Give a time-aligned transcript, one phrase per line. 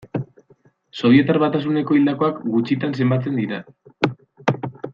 [1.01, 3.61] Sobietar Batasuneko hildakoak gutxitan zenbatzen dira.